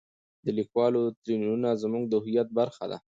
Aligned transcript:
د 0.43 0.47
لیکوالو 0.57 1.01
تلینونه 1.21 1.69
زموږ 1.83 2.03
د 2.09 2.13
هویت 2.23 2.47
برخه 2.59 2.85
ده. 2.91 2.97